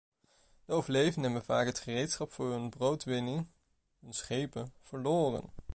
De 0.65 0.73
overlevenden 0.73 1.23
hebben 1.23 1.43
vaak 1.43 1.65
het 1.65 1.79
gereedschap 1.79 2.31
voor 2.31 2.51
hun 2.51 2.69
broodwinning, 2.69 3.47
hun 3.99 4.13
schepen, 4.13 4.73
verloren. 4.79 5.43